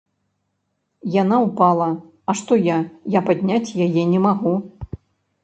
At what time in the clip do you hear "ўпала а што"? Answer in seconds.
1.43-2.57